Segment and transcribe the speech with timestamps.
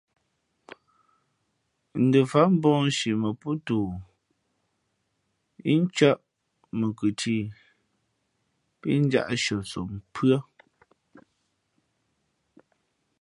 [2.05, 3.85] Ndα fát mbαᾱnshi mα pōtoo
[5.65, 6.17] yí ncᾱʼ
[6.79, 7.35] mα khʉ tî
[8.79, 10.37] pí njāʼ shʉαsom pʉ́ά.